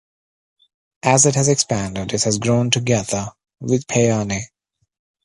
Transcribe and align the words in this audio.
As 1.03 1.27
it 1.27 1.35
has 1.35 1.47
expanded, 1.47 2.11
it 2.11 2.23
has 2.23 2.39
grown 2.39 2.71
together 2.71 3.27
with 3.59 3.85
Payerne. 3.87 4.39